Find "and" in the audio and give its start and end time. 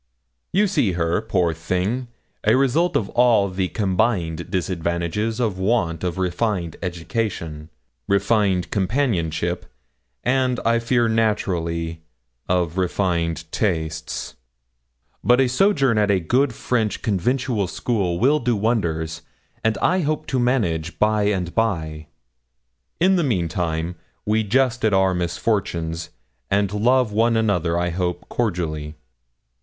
10.23-10.59, 19.63-19.77, 21.25-21.53, 26.49-26.73